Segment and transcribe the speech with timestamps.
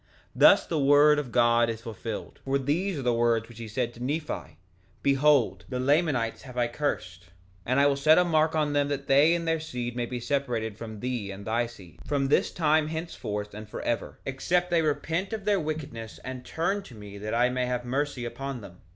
[0.31, 3.67] 3:14 Thus the word of God is fulfilled, for these are the words which he
[3.67, 4.57] said to Nephi:
[5.03, 7.25] Behold, the Lamanites have I cursed,
[7.67, 10.19] and I will set a mark on them that they and their seed may be
[10.19, 15.33] separated from thee and thy seed, from this time henceforth and forever, except they repent
[15.33, 18.81] of their wickedness and turn to me that I may have mercy upon them.